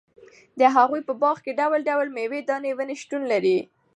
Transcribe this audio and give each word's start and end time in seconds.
د 0.59 0.61
هغوي 0.75 1.01
په 1.07 1.13
باغ 1.21 1.37
کي 1.45 1.51
ډول٬ډول 1.59 2.07
ميوه 2.17 2.39
داري 2.49 2.71
وني 2.73 2.95
شتون 3.01 3.21
لري 3.31 3.57